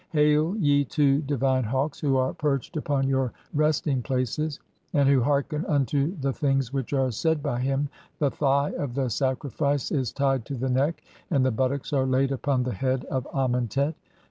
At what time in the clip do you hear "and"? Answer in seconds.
4.93-5.07, 11.29-11.45